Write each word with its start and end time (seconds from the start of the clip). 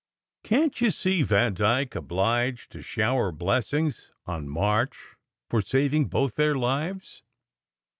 Can 0.43 0.71
t 0.71 0.83
you 0.85 0.89
see 0.89 1.21
Vandyke 1.21 1.93
obliged 1.93 2.71
to 2.71 2.81
shower 2.81 3.31
blessings 3.31 4.09
on 4.25 4.49
March 4.49 4.97
for 5.47 5.61
saving 5.61 6.05
both 6.05 6.37
their 6.37 6.55
lives?" 6.55 7.21